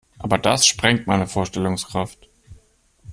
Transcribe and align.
Aber 0.17 0.39
das 0.39 0.65
sprengt 0.65 1.05
meine 1.05 1.27
Vorstellungskraft. 1.27 2.27